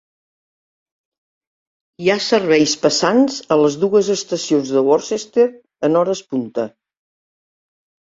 [2.03, 5.45] Hi ha serveis passants a les dues estacions de Worcester
[5.89, 6.67] en hores punta.